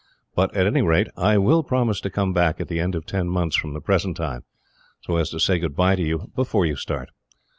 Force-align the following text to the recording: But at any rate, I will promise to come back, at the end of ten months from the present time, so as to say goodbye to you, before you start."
But 0.33 0.55
at 0.57 0.65
any 0.65 0.81
rate, 0.81 1.09
I 1.15 1.37
will 1.37 1.61
promise 1.61 2.01
to 2.01 2.09
come 2.09 2.33
back, 2.33 2.59
at 2.59 2.69
the 2.69 2.79
end 2.79 2.95
of 2.95 3.05
ten 3.05 3.29
months 3.29 3.55
from 3.55 3.73
the 3.75 3.79
present 3.79 4.17
time, 4.17 4.43
so 5.01 5.17
as 5.17 5.29
to 5.29 5.39
say 5.39 5.59
goodbye 5.59 5.95
to 5.95 6.01
you, 6.03 6.31
before 6.35 6.65
you 6.65 6.75
start." 6.75 7.11